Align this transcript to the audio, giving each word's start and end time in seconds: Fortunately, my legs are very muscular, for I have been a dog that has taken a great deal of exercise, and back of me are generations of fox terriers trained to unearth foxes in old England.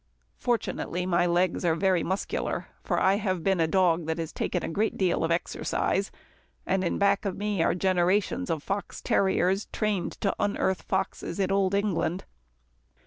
Fortunately, 0.39 1.05
my 1.05 1.27
legs 1.27 1.63
are 1.63 1.75
very 1.75 2.01
muscular, 2.01 2.69
for 2.83 2.99
I 2.99 3.17
have 3.17 3.43
been 3.43 3.59
a 3.59 3.67
dog 3.67 4.07
that 4.07 4.17
has 4.17 4.33
taken 4.33 4.63
a 4.65 4.67
great 4.67 4.97
deal 4.97 5.23
of 5.23 5.29
exercise, 5.29 6.09
and 6.65 6.99
back 6.99 7.23
of 7.23 7.37
me 7.37 7.61
are 7.61 7.75
generations 7.75 8.49
of 8.49 8.63
fox 8.63 8.99
terriers 8.99 9.67
trained 9.71 10.13
to 10.21 10.35
unearth 10.39 10.81
foxes 10.81 11.39
in 11.39 11.51
old 11.51 11.75
England. 11.75 12.25